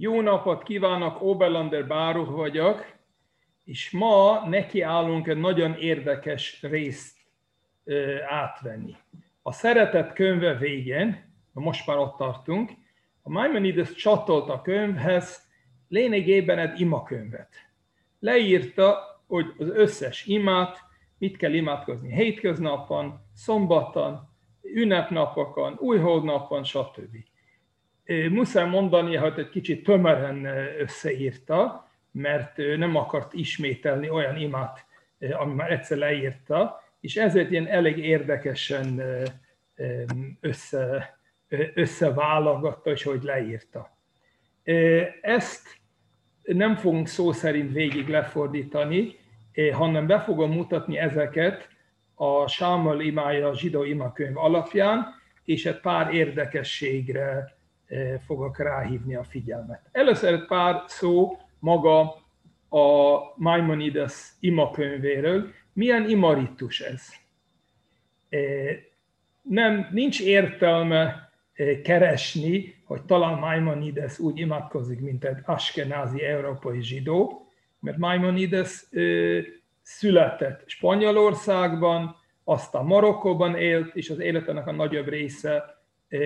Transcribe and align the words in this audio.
Jó 0.00 0.20
napot 0.20 0.62
kívánok, 0.62 1.22
Oberlander 1.22 1.86
Báruch 1.86 2.30
vagyok, 2.30 2.86
és 3.64 3.90
ma 3.90 4.44
nekiállunk 4.48 5.26
egy 5.26 5.36
nagyon 5.36 5.74
érdekes 5.74 6.62
részt 6.62 7.18
átvenni. 8.28 8.96
A 9.42 9.52
szeretett 9.52 10.12
könyve 10.12 10.54
végén, 10.54 11.32
most 11.52 11.86
már 11.86 11.96
ott 11.96 12.16
tartunk, 12.16 12.70
a 13.22 13.30
Maimonides 13.30 13.92
csatolt 13.92 14.48
a 14.48 14.62
könyvhez 14.62 15.48
lényegében 15.88 16.58
egy 16.58 16.80
imakönyvet. 16.80 17.54
Leírta, 18.20 19.22
hogy 19.26 19.46
az 19.58 19.68
összes 19.68 20.26
imát, 20.26 20.78
mit 21.18 21.36
kell 21.36 21.52
imádkozni 21.52 22.12
hétköznapon, 22.12 23.20
szombaton, 23.34 24.28
ünnepnapokon, 24.62 25.76
újholdnapon, 25.78 26.64
stb. 26.64 27.16
Muszáj 28.30 28.68
mondani, 28.68 29.16
hogy 29.16 29.38
egy 29.38 29.48
kicsit 29.48 29.84
tömören 29.84 30.44
összeírta, 30.78 31.88
mert 32.10 32.56
nem 32.56 32.96
akart 32.96 33.32
ismételni 33.32 34.10
olyan 34.10 34.36
imát, 34.36 34.86
ami 35.32 35.54
már 35.54 35.72
egyszer 35.72 35.98
leírta, 35.98 36.82
és 37.00 37.16
ezért 37.16 37.50
ilyen 37.50 37.66
elég 37.66 37.98
érdekesen 37.98 39.02
össze, 40.40 41.18
összeválogatta, 41.74 42.90
és 42.90 43.02
hogy 43.02 43.22
leírta. 43.22 43.98
Ezt 45.20 45.78
nem 46.42 46.76
fogunk 46.76 47.08
szó 47.08 47.32
szerint 47.32 47.72
végig 47.72 48.08
lefordítani, 48.08 49.16
hanem 49.72 50.06
be 50.06 50.20
fogom 50.20 50.52
mutatni 50.52 50.98
ezeket 50.98 51.68
a 52.14 52.46
Sámal 52.46 53.00
imája, 53.00 53.48
a 53.48 53.56
zsidó 53.56 53.84
imakönyv 53.84 54.36
alapján, 54.36 55.06
és 55.44 55.66
egy 55.66 55.80
pár 55.80 56.14
érdekességre 56.14 57.56
fogok 58.26 58.58
ráhívni 58.58 59.14
a 59.14 59.24
figyelmet. 59.24 59.88
Először 59.92 60.46
pár 60.46 60.82
szó 60.86 61.38
maga 61.58 62.00
a 62.68 63.18
Maimonides 63.36 64.32
imakönyvéről. 64.40 65.52
Milyen 65.72 66.08
imaritus 66.08 66.80
ez? 66.80 67.08
Nem, 69.42 69.88
nincs 69.92 70.20
értelme 70.20 71.30
keresni, 71.82 72.82
hogy 72.84 73.02
talán 73.02 73.38
Maimonides 73.38 74.18
úgy 74.18 74.38
imádkozik, 74.38 75.00
mint 75.00 75.24
egy 75.24 75.38
askenázi 75.44 76.22
európai 76.22 76.82
zsidó, 76.82 77.48
mert 77.80 77.96
Maimonides 77.96 78.86
született 79.82 80.62
Spanyolországban, 80.66 82.16
aztán 82.44 82.84
Marokkóban 82.84 83.56
élt, 83.56 83.94
és 83.94 84.10
az 84.10 84.18
életének 84.18 84.66
a 84.66 84.72
nagyobb 84.72 85.08
része 85.08 85.77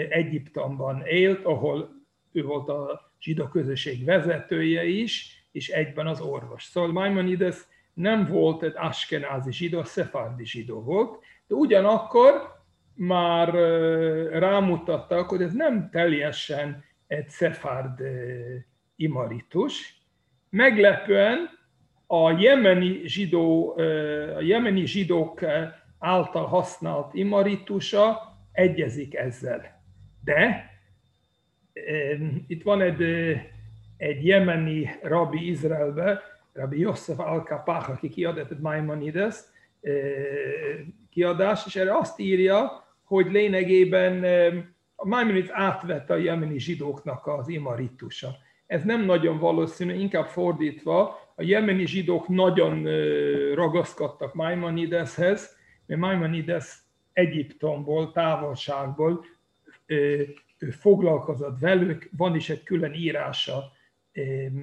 Egyiptomban 0.09 1.03
élt, 1.07 1.45
ahol 1.45 1.91
ő 2.33 2.43
volt 2.43 2.69
a 2.69 3.13
zsidó 3.21 3.47
közösség 3.49 4.05
vezetője 4.05 4.85
is, 4.85 5.45
és 5.53 5.69
egyben 5.69 6.07
az 6.07 6.21
orvos. 6.21 6.63
Szóval 6.63 6.93
Maimonides 6.93 7.57
nem 7.95 8.27
volt 8.27 8.63
egy 8.63 8.75
askenázi 8.77 9.53
zsidó, 9.53 9.83
szefárdi 9.83 10.47
zsidó 10.47 10.83
volt, 10.83 11.25
de 11.47 11.55
ugyanakkor 11.55 12.61
már 12.95 13.55
rámutattak, 14.33 15.29
hogy 15.29 15.43
ez 15.43 15.53
nem 15.53 15.89
teljesen 15.91 16.85
egy 17.07 17.29
szefárd 17.29 18.01
imaritus. 18.97 20.01
Meglepően 20.51 21.49
a 22.07 22.31
jemeni, 22.31 23.01
zsidó, 23.05 23.75
a 24.37 24.41
jemeni 24.41 24.87
zsidók 24.87 25.41
által 25.99 26.47
használt 26.47 27.15
imaritusa 27.15 28.32
egyezik 28.53 29.15
ezzel. 29.15 29.83
De 30.25 30.71
itt 32.47 32.63
van 32.63 32.81
egy, 32.81 33.03
egy 33.97 34.27
jemeni 34.27 34.91
rabbi 35.03 35.49
Izraelbe, 35.49 36.23
rabbi 36.53 36.79
Yosef 36.79 37.19
al 37.19 37.43
aki 37.67 38.09
kiadott 38.09 38.51
egy 38.51 38.59
Maimonides 38.59 39.37
kiadás, 41.11 41.67
és 41.67 41.77
erre 41.77 41.97
azt 41.97 42.21
írja, 42.21 42.85
hogy 43.05 43.33
lényegében 43.33 44.25
a 44.95 45.07
Maimonides 45.07 45.51
átvette 45.51 46.15
a 46.15 46.17
jemeni 46.17 46.59
zsidóknak 46.59 47.27
az 47.27 47.49
imaritusa. 47.49 48.37
Ez 48.67 48.85
nem 48.85 49.05
nagyon 49.05 49.39
valószínű, 49.39 49.95
inkább 49.95 50.27
fordítva, 50.27 51.21
a 51.37 51.43
jemeni 51.43 51.87
zsidók 51.87 52.29
nagyon 52.29 52.85
ragaszkodtak 53.55 54.35
Maimonideshez, 54.35 55.57
mert 55.87 56.01
Maimonides 56.01 56.82
Egyiptomból, 57.13 58.13
távolságból 58.13 59.25
ő 60.59 60.71
foglalkozott 60.71 61.59
velük, 61.59 62.09
van 62.17 62.35
is 62.35 62.51
egy 62.51 62.63
külön 62.63 62.95
írása 62.95 63.73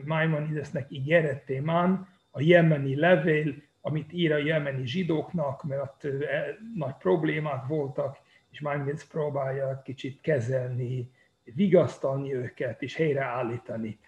Maimonidesnek 0.05 0.91
ígéret 0.91 1.45
témán, 1.45 2.07
a 2.31 2.41
jemeni 2.41 2.95
levél, 2.95 3.55
amit 3.81 4.13
ír 4.13 4.31
a 4.31 4.37
jemeni 4.37 4.85
zsidóknak, 4.85 5.63
mert 5.63 6.05
e, 6.05 6.57
nagy 6.75 6.93
problémák 6.93 7.67
voltak, 7.67 8.17
és 8.51 8.61
Maimonides 8.61 9.05
próbálja 9.05 9.81
kicsit 9.85 10.21
kezelni, 10.21 11.11
vigasztalni 11.43 12.33
őket 12.33 12.81
és 12.81 12.95
helyreállítani. 12.95 13.99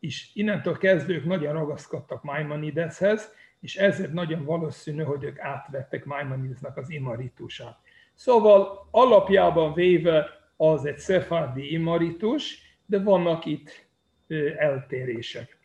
És 0.00 0.30
innentől 0.34 0.78
kezdve 0.78 1.12
ők 1.12 1.24
nagyon 1.24 1.52
ragaszkodtak 1.52 2.22
Maimonideshez, 2.22 3.32
és 3.60 3.76
ezért 3.76 4.12
nagyon 4.12 4.44
valószínű, 4.44 5.02
hogy 5.02 5.24
ők 5.24 5.38
átvettek 5.38 6.04
Maimonidesnak 6.04 6.76
az 6.76 6.90
imaritusát. 6.90 7.78
Szóval 8.14 8.88
alapjában 8.90 9.74
véve 9.74 10.26
az 10.56 10.84
egy 10.84 10.98
szefárdi 10.98 11.72
imaritus, 11.72 12.58
de 12.86 13.02
vannak 13.02 13.44
itt 13.44 13.86
eltérések. 14.56 15.58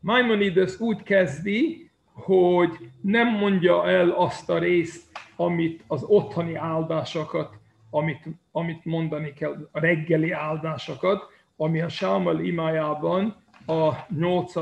Maimonides 0.00 0.80
úgy 0.80 1.02
kezdi, 1.02 1.90
hogy 2.12 2.90
nem 3.00 3.28
mondja 3.28 3.88
el 3.88 4.10
azt 4.10 4.50
a 4.50 4.58
részt, 4.58 5.18
amit 5.36 5.84
az 5.86 6.02
otthoni 6.02 6.54
áldásokat, 6.54 7.58
amit, 7.90 8.24
amit 8.52 8.84
mondani 8.84 9.32
kell, 9.32 9.68
a 9.72 9.80
reggeli 9.80 10.30
áldásokat, 10.30 11.22
ami 11.56 11.80
a 11.80 11.88
Sámal 11.88 12.40
imájában 12.40 13.39
a 13.66 13.92
8. 14.18 14.52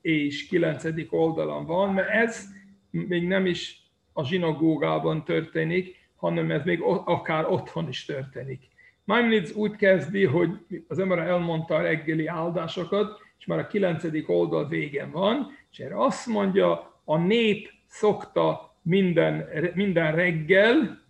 és 0.00 0.46
9. 0.46 0.84
oldalon 1.10 1.66
van, 1.66 1.94
mert 1.94 2.08
ez 2.08 2.46
még 2.90 3.26
nem 3.26 3.46
is 3.46 3.82
a 4.12 4.24
zsinagógában 4.24 5.24
történik, 5.24 5.96
hanem 6.16 6.50
ez 6.50 6.64
még 6.64 6.80
akár 7.04 7.46
otthon 7.50 7.88
is 7.88 8.04
történik. 8.04 8.68
Maimonides 9.04 9.54
úgy 9.54 9.76
kezdi, 9.76 10.24
hogy 10.24 10.50
az 10.88 10.98
ember 10.98 11.18
elmondta 11.18 11.74
a 11.74 11.82
reggeli 11.82 12.26
áldásokat, 12.26 13.20
és 13.38 13.46
már 13.46 13.58
a 13.58 13.66
9. 13.66 14.04
oldal 14.26 14.68
végen 14.68 15.10
van, 15.10 15.56
és 15.70 15.78
erre 15.78 16.04
azt 16.04 16.26
mondja, 16.26 17.00
a 17.04 17.16
nép 17.16 17.70
szokta 17.86 18.76
minden, 18.82 19.48
minden 19.74 20.14
reggel, 20.14 21.06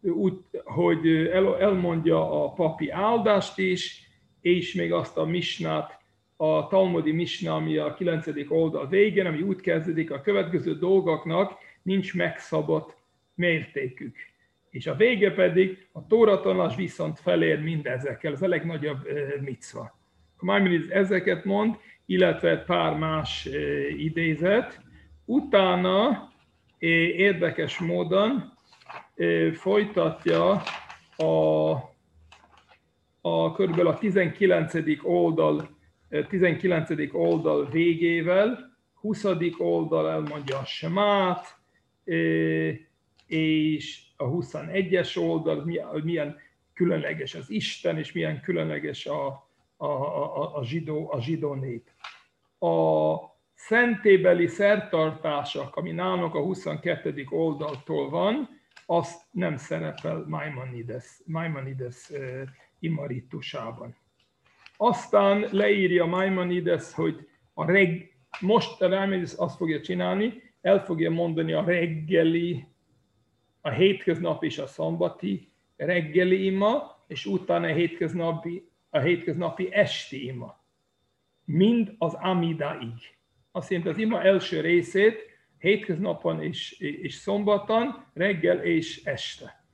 úgy, 0.00 0.34
hogy 0.64 1.06
el, 1.06 1.60
elmondja 1.60 2.44
a 2.44 2.52
papi 2.52 2.90
áldást 2.90 3.58
is, 3.58 4.10
és 4.40 4.74
még 4.74 4.92
azt 4.92 5.16
a 5.16 5.24
misnát, 5.24 6.00
a 6.36 6.66
Talmudi 6.66 7.12
misna, 7.12 7.54
ami 7.54 7.76
a 7.76 7.94
9. 7.94 8.26
oldal 8.48 8.88
végén, 8.88 9.26
ami 9.26 9.42
úgy 9.42 9.60
kezdődik, 9.60 10.10
a 10.10 10.20
következő 10.20 10.78
dolgoknak 10.78 11.52
nincs 11.82 12.14
megszabott 12.14 12.96
mértékük. 13.34 14.16
És 14.70 14.86
a 14.86 14.94
vége 14.94 15.32
pedig 15.32 15.86
a 15.92 16.06
tóratanás 16.06 16.76
viszont 16.76 17.18
felér 17.18 17.62
mindezekkel, 17.62 18.32
ez 18.32 18.42
a 18.42 18.48
legnagyobb 18.48 19.08
micva. 19.40 19.98
Maimonides 20.40 20.88
ezeket 20.88 21.44
mond, 21.44 21.76
illetve 22.06 22.58
pár 22.58 22.96
más 22.96 23.48
idézet. 23.96 24.80
Utána 25.24 26.28
érdekes 26.78 27.78
módon 27.78 28.52
folytatja 29.52 30.62
a, 31.16 31.70
a 33.20 33.52
körülbelül 33.54 33.90
a 33.90 33.98
19. 33.98 34.74
oldal 35.02 35.80
19. 36.28 36.90
oldal 37.12 37.68
végével, 37.70 38.76
20. 38.94 39.24
oldal 39.58 40.10
elmondja 40.10 40.58
a 40.58 40.64
semát, 40.64 41.56
és 43.26 44.02
a 44.16 44.24
21-es 44.24 45.18
oldal, 45.18 45.60
hogy 45.90 46.04
milyen 46.04 46.36
különleges 46.74 47.34
az 47.34 47.50
Isten, 47.50 47.98
és 47.98 48.12
milyen 48.12 48.40
különleges 48.40 49.06
a, 49.06 49.26
a, 49.76 49.86
a, 49.86 50.56
a, 50.56 50.64
zsidó, 50.64 51.12
a 51.12 51.20
zsidó 51.20 51.54
nép. 51.54 51.90
A 52.58 53.16
szentébeli 53.54 54.46
szertartások, 54.46 55.76
ami 55.76 55.90
nálunk 55.90 56.34
a 56.34 56.42
22. 56.42 57.26
oldaltól 57.30 58.10
van, 58.10 58.48
azt 58.86 59.22
nem 59.30 59.56
szerepel 59.56 60.24
Maimonides, 60.28 61.20
Maimonides 61.24 62.10
imaritusában. 62.78 63.96
Aztán 64.76 65.48
leírja 65.50 66.04
Maimonides, 66.04 66.94
hogy 66.94 67.28
a 67.54 67.64
reg, 67.64 68.16
most 68.40 68.82
a 68.82 68.88
Maimonides 68.88 69.32
azt 69.32 69.56
fogja 69.56 69.80
csinálni, 69.80 70.42
el 70.60 70.84
fogja 70.84 71.10
mondani 71.10 71.52
a 71.52 71.64
reggeli, 71.64 72.66
a 73.60 73.70
hétköznapi 73.70 74.46
és 74.46 74.58
a 74.58 74.66
szombati 74.66 75.52
reggeli 75.76 76.44
ima, 76.44 77.04
és 77.06 77.26
utána 77.26 77.66
a 77.66 77.72
hétköznapi 77.72 78.70
a 78.90 78.98
hétköznapi 78.98 79.68
esti 79.72 80.26
ima. 80.26 80.60
Mind 81.44 81.94
az 81.98 82.14
Amidaig. 82.14 82.94
Azt 83.52 83.70
jelenti 83.70 83.90
az 83.90 83.98
ima 83.98 84.22
első 84.22 84.60
részét 84.60 85.30
hétköznapon 85.58 86.42
és, 86.42 86.78
és 86.78 87.14
szombaton, 87.14 88.04
reggel 88.14 88.58
és 88.58 89.04
este. 89.04 89.64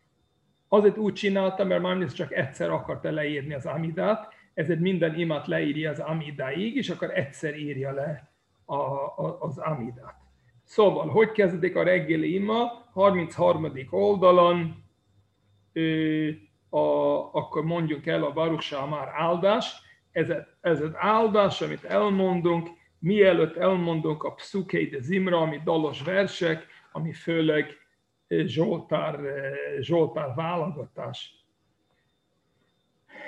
Azért 0.68 0.96
úgy 0.96 1.12
csinálta, 1.12 1.64
mert 1.64 1.82
Maimonides 1.82 2.14
csak 2.14 2.32
egyszer 2.32 2.70
akarta 2.70 3.10
leírni 3.10 3.54
az 3.54 3.66
Amidát, 3.66 4.34
ezért 4.58 4.80
minden 4.80 5.18
imát 5.18 5.46
leírja 5.46 5.90
az 5.90 5.98
Amidáig, 5.98 6.76
és 6.76 6.90
akkor 6.90 7.10
egyszer 7.10 7.58
írja 7.58 7.92
le 7.92 8.30
a, 8.64 8.74
a, 8.74 9.36
az 9.40 9.58
Amidát. 9.58 10.16
Szóval, 10.64 11.08
hogy 11.08 11.32
kezdődik 11.32 11.76
a 11.76 11.82
reggeli 11.82 12.34
ima? 12.34 12.84
33. 12.92 13.72
oldalon, 13.90 14.84
ö, 15.72 16.28
a, 16.68 16.78
akkor 17.32 17.64
mondjuk 17.64 18.06
el 18.06 18.24
a 18.24 18.32
Baruch 18.32 18.88
már 18.88 19.08
áldás. 19.12 19.82
Ez, 20.12 20.28
ez 20.60 20.80
az 20.80 20.92
áldás, 20.94 21.62
amit 21.62 21.84
elmondunk, 21.84 22.68
mielőtt 22.98 23.56
elmondunk 23.56 24.22
a 24.22 24.32
Pszukei 24.32 24.86
de 24.86 25.00
Zimra, 25.00 25.40
ami 25.40 25.60
dalos 25.64 26.02
versek, 26.02 26.66
ami 26.92 27.12
főleg 27.12 27.76
Zsoltár, 28.28 29.18
Zsoltár 29.80 30.34
válogatás. 30.34 31.38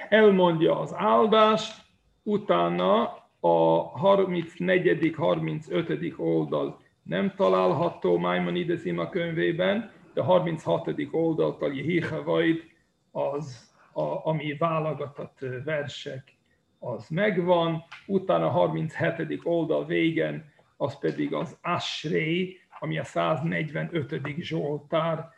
Elmondja 0.09 0.79
az 0.79 0.95
áldást, 0.95 1.83
utána 2.23 3.03
a 3.41 3.93
34.-35. 3.93 6.17
oldal 6.17 6.81
nem 7.03 7.33
található 7.37 8.19
Maimonides 8.19 8.85
ima 8.85 9.09
könyvében, 9.09 9.91
de 10.15 10.23
36. 10.23 10.89
oldaltal 11.11 11.75
Jehichavaid 11.75 12.63
az, 13.11 13.71
a, 13.93 14.29
ami 14.29 14.57
válogatott 14.59 15.39
versek, 15.65 16.37
az 16.79 17.09
megvan. 17.09 17.85
Utána 18.07 18.47
a 18.47 18.51
37. 18.51 19.41
oldal 19.43 19.87
végen 19.87 20.53
az 20.77 20.99
pedig 20.99 21.35
az 21.35 21.59
Asrei, 21.63 22.61
ami 22.81 22.99
a 22.99 23.05
145. 23.05 24.21
Zsoltár 24.39 25.29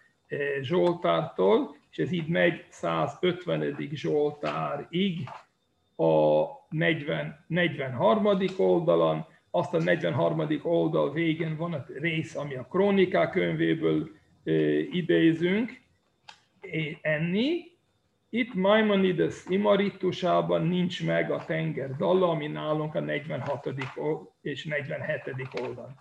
Zsoltártól, 0.61 1.77
és 1.91 1.99
ez 1.99 2.13
így 2.13 2.27
megy 2.27 2.65
150. 2.69 3.77
Zsoltárig 3.93 5.29
a 5.97 6.45
40, 6.69 7.45
43. 7.47 8.27
oldalon, 8.57 9.27
azt 9.51 9.75
a 9.75 9.79
43. 9.79 10.47
oldal 10.63 11.13
végén 11.13 11.57
van 11.57 11.73
a 11.73 11.85
rész, 12.01 12.37
ami 12.37 12.55
a 12.55 12.67
krónikák 12.71 13.31
könyvéből 13.31 14.11
idézünk, 14.91 15.81
enni. 17.01 17.71
Itt 18.35 18.55
Maimonides 18.55 19.37
imaritusában 19.49 20.67
nincs 20.67 21.05
meg 21.05 21.31
a 21.31 21.45
tenger 21.45 21.97
dala, 21.97 22.29
ami 22.29 22.47
nálunk 22.47 22.95
a 22.95 23.01
46. 23.01 23.69
és 24.43 24.65
47. 24.65 25.49
oldalon. 25.61 26.01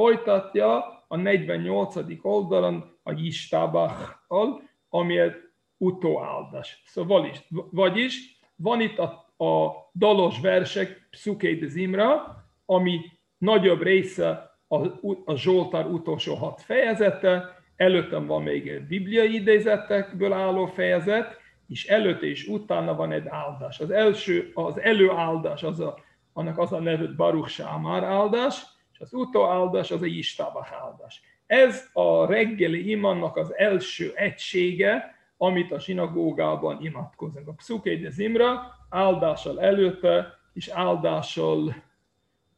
Folytatja 0.00 1.04
a 1.08 1.16
48. 1.16 1.96
oldalon 2.22 2.98
a 3.02 3.12
Jistábachal, 3.12 4.62
ami 4.88 5.18
egy 5.18 5.34
utóáldás. 5.76 6.82
Szóval 6.86 7.24
is, 7.24 7.48
vagyis 7.70 8.40
van 8.56 8.80
itt 8.80 8.98
a, 8.98 9.04
a 9.44 9.72
dalos 9.94 10.40
versek 10.40 11.08
Pszukéd 11.10 11.68
Zimra, 11.68 12.36
ami 12.66 13.00
nagyobb 13.38 13.82
része 13.82 14.58
a, 14.68 14.76
a 15.24 15.36
Zsoltár 15.36 15.86
utolsó 15.86 16.34
hat 16.34 16.62
fejezete, 16.62 17.62
előttem 17.76 18.26
van 18.26 18.42
még 18.42 18.86
bibliai 18.88 19.34
idézetekből 19.34 20.32
álló 20.32 20.66
fejezet, 20.66 21.36
és 21.66 21.86
előtte 21.86 22.26
és 22.26 22.46
utána 22.46 22.94
van 22.94 23.12
egy 23.12 23.26
áldás. 23.26 23.80
Az 23.80 23.90
első, 23.90 24.50
az 24.54 24.80
előáldás, 24.80 25.62
az 25.62 25.80
a, 25.80 25.98
annak 26.32 26.58
az 26.58 26.72
a 26.72 26.80
nevű 26.80 27.14
Baruch 27.14 27.48
Sámár 27.48 28.04
áldás, 28.04 28.78
az 29.00 29.12
utóáldás 29.12 29.90
az 29.90 30.02
a 30.02 30.06
Istábach 30.06 30.72
áldás. 30.72 31.20
Ez 31.46 31.88
a 31.92 32.26
reggeli 32.26 32.90
imannak 32.90 33.36
az 33.36 33.54
első 33.56 34.12
egysége, 34.14 35.14
amit 35.36 35.72
a 35.72 35.78
sinagógában 35.78 36.84
imádkozunk. 36.84 37.48
A 37.48 37.52
Pszukéd 37.52 38.10
Zimra 38.10 38.74
áldással 38.88 39.60
előtte, 39.60 40.38
és 40.52 40.68
áldással 40.68 41.74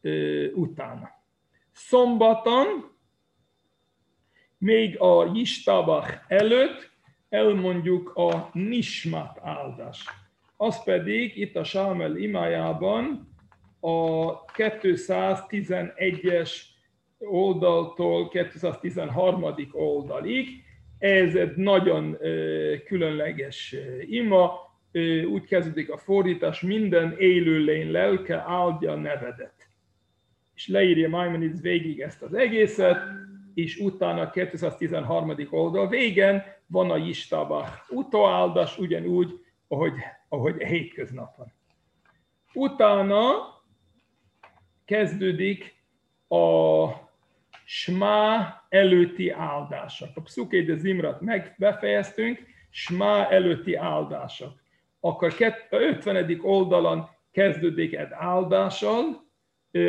ö, 0.00 0.46
utána. 0.50 1.10
Szombaton 1.72 2.90
még 4.58 5.00
a 5.00 5.30
Jistabach 5.34 6.24
előtt 6.28 6.90
elmondjuk 7.28 8.16
a 8.16 8.50
Nismat 8.52 9.38
áldás. 9.42 10.04
Az 10.56 10.82
pedig 10.82 11.36
itt 11.36 11.56
a 11.56 11.64
Sámel 11.64 12.16
imájában 12.16 13.31
a 13.84 14.44
211-es 14.44 16.52
oldaltól 17.18 18.28
213. 18.28 19.44
oldalig. 19.72 20.48
Ez 20.98 21.34
egy 21.34 21.56
nagyon 21.56 22.18
különleges 22.84 23.76
ima, 24.06 24.52
úgy 25.32 25.44
kezdődik 25.44 25.90
a 25.90 25.96
fordítás, 25.96 26.60
minden 26.60 27.16
élőlény 27.18 27.90
lelke 27.90 28.44
áldja 28.46 28.94
nevedet. 28.94 29.68
És 30.54 30.68
leírja 30.68 31.08
Maimonides 31.08 31.60
végig 31.60 32.00
ezt 32.00 32.22
az 32.22 32.34
egészet, 32.34 32.98
és 33.54 33.76
utána 33.76 34.30
213. 34.30 35.34
oldal 35.50 35.88
végen 35.88 36.42
van 36.66 36.90
a 36.90 36.96
Jistaba 36.96 37.68
utóáldás, 37.88 38.78
ugyanúgy, 38.78 39.40
ahogy, 39.68 39.92
ahogy 40.28 40.62
hétköznapon. 40.62 41.52
Utána 42.54 43.50
kezdődik 44.84 45.74
a 46.28 46.86
Smá 47.64 48.62
előtti 48.68 49.30
áldások. 49.30 50.08
A 50.14 50.20
Pszuké 50.20 50.62
de 50.62 50.76
Zimrat 50.76 51.20
meg 51.20 51.54
befejeztünk, 51.58 52.38
Smá 52.70 53.28
előtti 53.28 53.74
áldások. 53.74 54.52
Akkor 55.00 55.34
50. 55.70 56.38
oldalon 56.42 57.08
kezdődik 57.30 57.94
egy 57.94 58.08
áldással, 58.10 59.30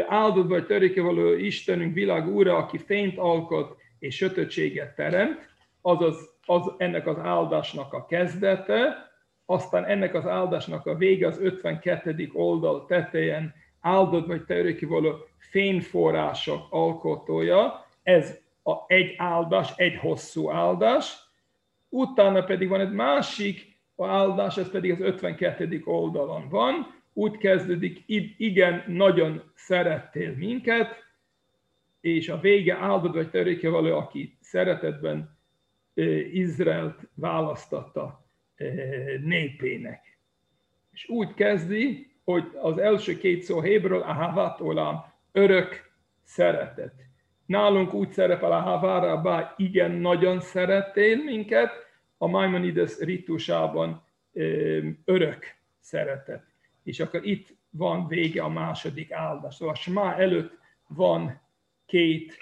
áldott 0.08 0.48
vagy 0.48 0.66
törékevaló 0.66 1.34
Istenünk 1.34 1.94
világ 1.94 2.28
úra, 2.28 2.58
aki 2.58 2.78
fényt 2.78 3.18
alkot 3.18 3.78
és 4.00 4.16
sötötséget 4.16 4.96
teremt, 4.96 5.50
azaz 5.82 6.30
az 6.46 6.72
ennek 6.78 7.08
az 7.08 7.18
áldásnak 7.18 7.94
a 7.94 8.06
kezdete, 8.06 9.12
aztán 9.46 9.86
ennek 9.86 10.14
az 10.14 10.28
áldásnak 10.28 10.86
a 10.86 10.96
vége 10.96 11.28
az 11.28 11.40
52. 11.42 12.30
oldal 12.34 12.86
tetején 12.86 13.54
áldott 13.84 14.28
vagy 14.28 14.44
törékevaló 14.44 15.28
fényforrások 15.38 16.66
alkotója, 16.70 17.86
ez 18.04 18.40
a 18.64 18.74
egy 18.88 19.14
áldás, 19.18 19.74
egy 19.76 19.96
hosszú 19.96 20.50
áldás, 20.50 21.16
utána 21.90 22.44
pedig 22.44 22.68
van 22.70 22.80
egy 22.80 22.92
másik 22.92 23.78
áldás, 23.98 24.58
ez 24.58 24.70
pedig 24.70 24.92
az 24.92 25.00
52. 25.00 25.82
oldalon 25.86 26.50
van, 26.50 27.02
úgy 27.14 27.38
kezdődik, 27.38 28.04
igen, 28.38 28.84
nagyon 28.88 29.52
szerettél 29.56 30.36
minket, 30.36 31.04
és 32.02 32.30
a 32.30 32.40
vége 32.40 32.76
áldott 32.76 33.14
vagy 33.14 33.30
töréke 33.30 33.70
való, 33.70 33.98
aki 33.98 34.38
szeretetben 34.42 35.38
Izraelt 36.32 37.08
választotta 37.14 38.26
népének. 39.24 40.18
És 40.92 41.10
úgy 41.10 41.34
kezdi, 41.34 42.13
hogy 42.24 42.52
az 42.62 42.78
első 42.78 43.18
két 43.18 43.44
szó 43.44 43.62
Hébről, 43.62 44.02
Ahavat 44.02 44.62
Olam, 44.62 45.06
örök 45.32 45.92
szeretet. 46.24 46.94
Nálunk 47.46 47.94
úgy 47.94 48.12
szerepel 48.12 48.52
a 48.52 48.60
Havarabá, 48.60 49.54
igen, 49.58 49.92
nagyon 49.92 50.40
szerettél 50.40 51.24
minket, 51.24 51.72
a 52.18 52.28
Maimonides 52.28 53.00
ritusában 53.00 54.04
örök 55.06 55.56
szeretet 55.80 56.54
és 56.84 57.00
akkor 57.00 57.26
itt 57.26 57.56
van 57.70 58.08
vége 58.08 58.44
a 58.44 58.50
második 58.50 59.12
áldás. 59.12 59.56
Szóval 59.56 59.74
a 59.74 59.78
Smá 59.78 60.18
előtt 60.18 60.58
van 60.88 61.42
két, 61.86 62.38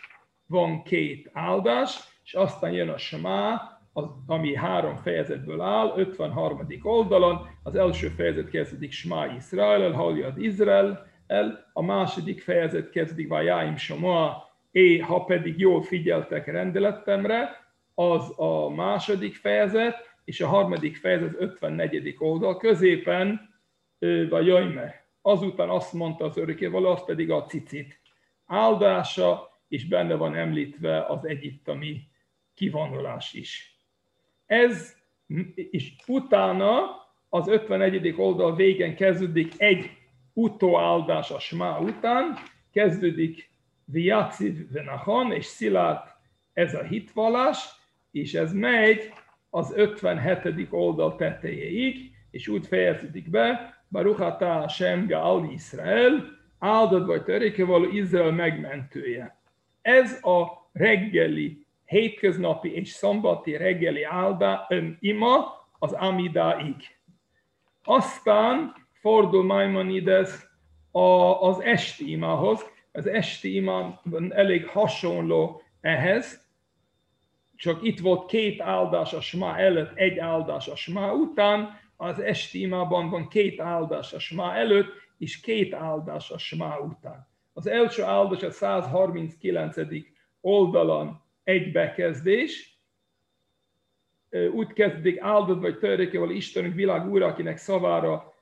van 0.45 0.83
két 0.83 1.29
áldás, 1.33 1.99
és 2.23 2.33
aztán 2.33 2.71
jön 2.71 2.89
a 2.89 2.97
Smá, 2.97 3.80
az, 3.93 4.05
ami 4.27 4.55
három 4.55 4.95
fejezetből 4.95 5.61
áll, 5.61 5.93
53. 5.95 6.67
oldalon, 6.81 7.47
az 7.63 7.75
első 7.75 8.07
fejezet 8.07 8.49
kezdődik 8.49 8.91
Smá 8.91 9.35
Izrael, 9.35 9.83
el 9.83 9.91
halljad 9.91 10.41
Izrael, 10.41 11.07
el, 11.27 11.69
a 11.73 11.81
második 11.81 12.41
fejezet 12.41 12.89
kezdődik 12.89 13.27
Vajáim 13.27 13.75
Shama, 13.75 14.49
é, 14.71 14.97
ha 14.97 15.23
pedig 15.23 15.59
jól 15.59 15.81
figyeltek 15.81 16.45
rendeletemre, 16.45 17.49
az 17.93 18.33
a 18.35 18.69
második 18.69 19.35
fejezet, 19.35 19.95
és 20.25 20.41
a 20.41 20.47
harmadik 20.47 20.97
fejezet 20.97 21.35
54. 21.37 22.15
oldal 22.17 22.57
középen 22.57 23.49
vagy 24.29 24.45
Jajme. 24.45 25.05
Azután 25.21 25.69
azt 25.69 25.93
mondta 25.93 26.25
az 26.25 26.37
örökévaló, 26.37 26.89
az 26.89 27.05
pedig 27.05 27.31
a 27.31 27.43
cicit 27.43 28.01
áldása, 28.45 29.59
és 29.67 29.87
benne 29.87 30.15
van 30.15 30.35
említve 30.35 31.05
az 31.05 31.27
egyiptomi 31.27 32.01
kivonulás 32.53 33.33
is. 33.33 33.70
Ez, 34.51 34.95
és 35.55 35.91
utána 36.07 36.81
az 37.29 37.47
51. 37.47 38.13
oldal 38.17 38.55
végén 38.55 38.95
kezdődik 38.95 39.53
egy 39.57 39.89
utóáldás 40.33 41.31
a 41.31 41.39
Smá 41.39 41.79
után, 41.79 42.37
kezdődik 42.71 43.49
Viaciv 43.85 44.71
Venachon 44.71 45.31
és 45.31 45.45
Szilárd 45.45 46.01
ez 46.53 46.73
a 46.73 46.83
hitvallás, 46.83 47.69
és 48.11 48.33
ez 48.33 48.53
megy 48.53 49.13
az 49.49 49.73
57. 49.75 50.67
oldal 50.69 51.15
tetejéig, 51.15 52.11
és 52.31 52.47
úgy 52.47 52.67
fejeződik 52.67 53.29
be, 53.29 53.77
Baruch 53.89 54.21
atah 54.21 54.59
Hashem 54.59 55.07
Gaal 55.07 55.51
Israel, 55.51 56.25
áldott 56.59 57.05
vagy 57.05 57.23
törékevaló 57.23 57.89
Izrael 57.91 58.31
megmentője. 58.31 59.37
Ez 59.81 60.23
a 60.23 60.69
reggeli, 60.73 61.60
hétköznapi 61.91 62.75
és 62.75 62.89
szombati 62.89 63.57
reggeli 63.57 64.03
áldá, 64.03 64.67
ima 64.99 65.67
az 65.79 65.93
Amidáig. 65.93 66.75
Aztán 67.83 68.73
fordul 68.93 69.43
Maimonides 69.43 70.29
az 71.39 71.61
esti 71.61 72.11
imához. 72.11 72.65
Az 72.91 73.07
esti 73.07 73.55
ima 73.55 74.01
elég 74.29 74.67
hasonló 74.67 75.61
ehhez, 75.81 76.49
csak 77.55 77.83
itt 77.83 77.99
volt 77.99 78.25
két 78.25 78.61
áldás 78.61 79.13
a 79.13 79.21
Sma 79.21 79.57
előtt, 79.57 79.97
egy 79.97 80.17
áldás 80.17 80.67
a 80.67 80.75
Sma 80.75 81.13
után, 81.13 81.79
az 81.97 82.19
esti 82.19 82.61
imában 82.61 83.09
van 83.09 83.27
két 83.27 83.59
áldás 83.59 84.13
a 84.13 84.19
Sma 84.19 84.55
előtt, 84.55 84.89
és 85.17 85.39
két 85.39 85.73
áldás 85.73 86.31
a 86.31 86.37
Sma 86.37 86.79
után. 86.79 87.27
Az 87.53 87.67
első 87.67 88.03
áldás 88.03 88.41
a 88.43 88.51
139. 88.51 89.75
oldalon 90.41 91.20
egy 91.43 91.71
bekezdés, 91.71 92.79
úgy 94.53 94.73
kezdődik, 94.73 95.21
áldott 95.21 95.61
vagy 95.61 95.77
törékevel 95.77 96.29
Istenünk 96.29 96.75
világ 96.75 97.09
úr, 97.09 97.21
akinek 97.21 97.57
szavára 97.57 98.33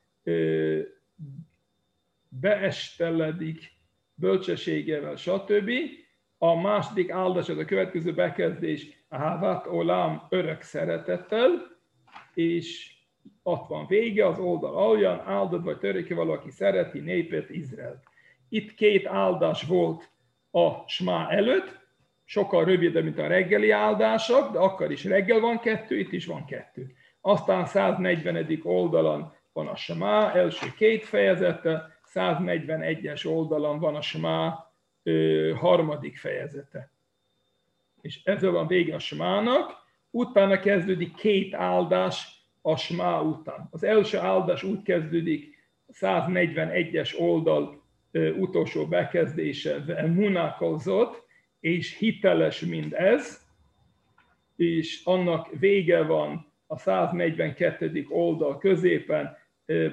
beesteledik 2.30 3.72
bölcsességével, 4.14 5.16
stb. 5.16 5.72
A 6.38 6.62
második 6.62 7.12
áldás, 7.12 7.50
az 7.50 7.58
a 7.58 7.66
következő 7.66 8.14
bekezdés, 8.14 9.04
a 9.08 9.18
Havat 9.18 9.68
Olam 9.68 10.22
örök 10.30 10.62
szeretettel, 10.62 11.78
és 12.34 12.98
ott 13.44 13.68
van 13.68 13.88
vége, 13.88 14.28
az 14.28 14.40
oldal 14.40 14.76
aljan, 14.76 15.20
áldott 15.20 15.64
vagy 15.64 15.78
töréke 15.78 16.16
valaki 16.16 16.50
szereti 16.50 17.00
népet, 17.00 17.50
Izrael. 17.50 18.04
Itt 18.50 18.74
két 18.74 19.06
áldás 19.08 19.64
volt 19.64 20.12
a 20.52 20.88
Smá 20.88 21.30
előtt, 21.30 21.79
sokkal 22.30 22.66
rövidebb, 22.66 23.04
mint 23.04 23.20
a 23.20 23.28
reggeli 23.28 23.72
áldások, 23.72 24.52
de 24.52 24.60
akkor 24.60 24.92
is 24.92 25.06
reggel 25.06 25.40
van 25.40 25.60
kettő, 25.60 26.00
itt 26.00 26.12
is 26.12 26.26
van 26.26 26.46
kettő. 26.46 26.92
Aztán 27.22 27.66
140. 27.66 28.60
oldalon 28.64 29.34
van 29.54 29.68
a 29.68 29.76
Smá, 29.76 30.34
első 30.34 30.68
két 30.78 31.06
fejezete, 31.06 32.00
141-es 32.14 33.28
oldalon 33.28 33.80
van 33.80 33.96
a 33.96 34.02
Smá 34.02 34.72
harmadik 35.56 36.18
fejezete. 36.18 36.92
És 38.02 38.20
ezzel 38.24 38.52
van 38.52 38.68
vége 38.68 38.96
a 38.96 39.00
Smának, 39.00 39.76
utána 40.10 40.60
kezdődik 40.60 41.16
két 41.16 41.54
áldás 41.54 42.46
a 42.62 42.76
Smá 42.76 43.20
után. 43.20 43.68
Az 43.72 43.84
első 43.84 44.18
áldás 44.18 44.64
úgy 44.64 44.82
kezdődik, 44.82 45.58
141-es 45.94 47.20
oldal 47.20 47.84
utolsó 48.38 48.88
bekezdése, 48.88 49.84
munákozott, 50.08 51.28
és 51.60 51.98
hiteles 51.98 52.60
mind 52.60 52.94
ez, 52.94 53.48
és 54.56 55.02
annak 55.04 55.50
vége 55.60 56.04
van 56.04 56.54
a 56.68 56.78
142. 56.78 58.06
oldal 58.10 58.58
középen, 58.58 59.38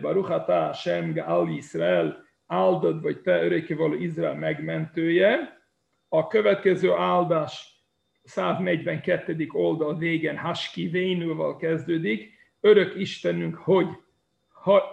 Baruchatá 0.01 0.73
Sem 0.73 1.23
Al 1.27 1.49
Israel, 1.49 2.25
áldott 2.47 3.03
vagy 3.03 3.21
te 3.21 3.43
örökkévaló 3.45 3.95
Izrael 3.95 4.35
megmentője. 4.35 5.61
A 6.09 6.27
következő 6.27 6.93
áldás 6.93 7.85
142. 8.23 9.47
oldal 9.53 9.99
végén 9.99 10.37
Haski 10.37 10.89
Vénúval 10.89 11.57
kezdődik, 11.57 12.33
örök 12.61 12.95
Istenünk, 12.97 13.55
hogy 13.55 13.87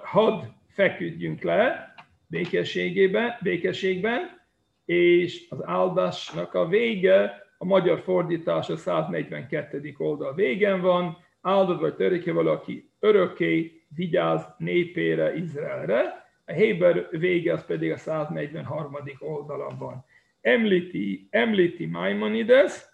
hadd 0.03 0.43
feküdjünk 0.67 1.41
le 1.41 1.93
békességében, 2.27 3.37
békességben, 3.41 4.42
és 4.85 5.45
az 5.49 5.65
áldásnak 5.65 6.53
a 6.53 6.67
vége, 6.67 7.43
a 7.57 7.65
magyar 7.65 7.99
fordítás 7.99 8.69
a 8.69 8.77
142. 8.77 9.93
oldal 9.97 10.33
végen 10.33 10.81
van, 10.81 11.17
áldott 11.41 11.79
vagy 11.79 11.95
töréke 11.95 12.33
valaki 12.33 12.89
örökké 12.99 13.83
vigyáz 13.95 14.45
népére, 14.57 15.35
Izraelre, 15.35 16.23
a 16.45 16.51
Héber 16.51 17.07
vége 17.11 17.53
az 17.53 17.65
pedig 17.65 17.91
a 17.91 17.97
143. 17.97 18.97
oldalon 19.19 19.77
van. 19.77 20.05
Említi, 20.41 21.27
említi 21.29 21.85
Maimonides, 21.85 22.85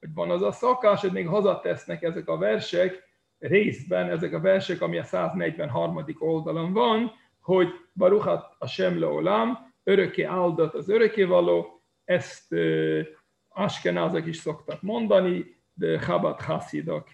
hogy 0.00 0.08
van 0.14 0.30
az 0.30 0.42
a 0.42 0.52
szakás, 0.52 1.00
hogy 1.00 1.12
még 1.12 1.26
hazatesznek 1.26 2.02
ezek 2.02 2.28
a 2.28 2.38
versek, 2.38 3.04
részben 3.38 4.10
ezek 4.10 4.32
a 4.32 4.40
versek, 4.40 4.80
ami 4.80 4.98
a 4.98 5.02
143. 5.02 6.04
oldalon 6.18 6.72
van, 6.72 7.12
hogy 7.40 7.68
Baruchat 7.92 8.54
a 8.58 8.66
Semle 8.66 9.06
örökké 9.86 10.22
áldott 10.22 10.74
az 10.74 10.88
örökkévaló, 10.88 11.82
ezt 12.04 12.54
Askenázak 13.48 14.26
is 14.26 14.36
szoktak 14.36 14.82
mondani, 14.82 15.56
de 15.74 15.98
Chabad 15.98 16.40
Hasidok 16.40 17.08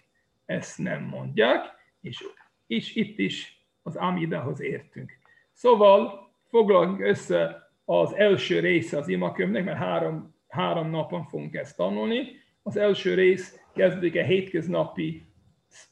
ezt 0.47 0.79
nem 0.79 1.03
mondják, 1.03 1.65
és, 2.01 2.25
és 2.67 2.95
itt 2.95 3.19
is 3.19 3.67
az 3.83 3.97
Amidához 3.97 4.61
értünk. 4.61 5.13
Szóval 5.53 6.31
foglaljuk 6.49 7.01
össze 7.01 7.71
az 7.85 8.15
első 8.15 8.61
része 8.61 8.99
az 8.99 9.09
imakömnek, 9.09 9.65
mert 9.65 9.79
három, 9.79 10.35
három 10.49 10.91
napon 10.91 11.25
fogunk 11.25 11.55
ezt 11.55 11.77
tanulni. 11.77 12.27
Az 12.63 12.77
első 12.77 13.15
rész 13.15 13.61
kezdődik 13.75 14.17
a 14.17 14.25
hétköznapi 14.25 15.27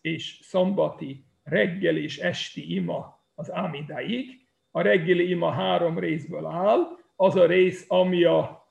és 0.00 0.38
szombati 0.42 1.25
reggel 1.42 1.96
és 1.96 2.18
esti 2.18 2.75
ima 2.75 3.25
az 3.34 3.49
Amidáig. 3.49 4.49
A 4.71 4.81
reggeli 4.81 5.31
ima 5.31 5.50
három 5.50 5.99
részből 5.99 6.47
áll. 6.47 6.99
Az 7.17 7.37
a 7.37 7.47
rész, 7.47 7.85
ami 7.89 8.25
a, 8.25 8.69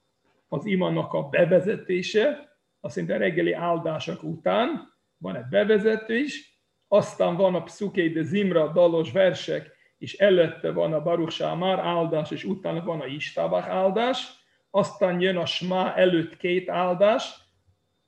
az 0.47 0.65
imanak 0.65 1.13
a 1.13 1.23
bevezetése, 1.23 2.49
azt 2.79 2.95
szinte 2.95 3.17
reggeli 3.17 3.53
áldások 3.53 4.23
után 4.23 4.93
van 5.17 5.35
egy 5.35 5.45
bevezető 5.49 6.17
is, 6.17 6.59
aztán 6.87 7.35
van 7.35 7.55
a 7.55 7.63
Pszuké 7.63 8.07
de 8.07 8.21
Zimra 8.21 8.71
dalos 8.71 9.11
versek, 9.11 9.77
és 9.97 10.13
előtte 10.17 10.71
van 10.71 10.93
a 10.93 11.01
Baruch 11.01 11.57
már 11.57 11.79
áldás, 11.79 12.31
és 12.31 12.43
utána 12.43 12.83
van 12.83 13.01
a 13.01 13.05
Istábach 13.05 13.69
áldás, 13.69 14.27
aztán 14.69 15.19
jön 15.19 15.37
a 15.37 15.45
Smá 15.45 15.93
előtt 15.95 16.37
két 16.37 16.69
áldás, 16.69 17.33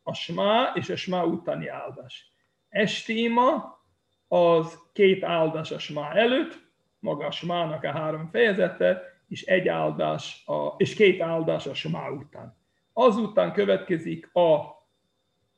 a 0.04 0.14
Smá 0.14 0.72
és 0.76 0.90
a 0.90 0.96
Smá 0.96 1.24
utáni 1.24 1.68
áldás. 1.68 2.32
Estíma 2.70 3.80
az 4.28 4.80
két 4.94 5.24
áldás 5.24 5.72
a 5.72 5.80
Smá 5.80 6.12
előtt, 6.12 6.71
maga 7.02 7.26
a 7.26 7.32
Smának 7.32 7.84
a 7.84 7.92
három 7.92 8.30
fejezete, 8.32 9.02
és 9.28 9.46
egy 9.46 9.68
áldás, 9.68 10.44
a, 10.46 10.74
és 10.78 10.94
két 10.94 11.22
áldás 11.22 11.68
a 11.68 11.74
Smá 11.74 12.10
után. 12.10 12.58
Azután 12.94 13.54
következik 13.54 14.36
a, 14.36 14.60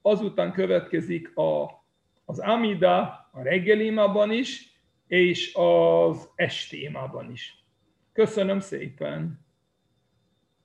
azután 0.02 0.52
következik 0.52 1.38
a, 1.38 1.84
az 2.26 2.40
Amida 2.40 3.02
a 3.32 3.42
reggelimában 3.42 4.32
is, 4.32 4.72
és 5.08 5.54
az 5.56 6.30
estémában 6.36 7.32
is. 7.32 7.66
Köszönöm 8.14 8.60
szépen! 8.60 9.46